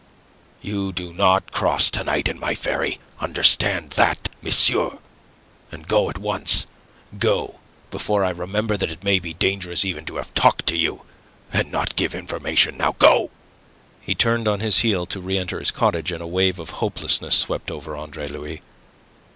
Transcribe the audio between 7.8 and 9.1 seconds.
before I remember that it